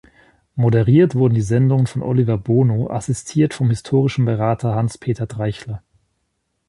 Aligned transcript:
Moderiert 0.55 1.13
wurden 1.13 1.35
die 1.35 1.43
Sendungen 1.43 1.85
von 1.85 2.01
Oliver 2.01 2.35
Bono, 2.35 2.89
assistiert 2.89 3.53
vom 3.53 3.69
historischen 3.69 4.25
Berater 4.25 4.73
Hans 4.73 4.97
Peter 4.97 5.27
Treichler. 5.27 5.83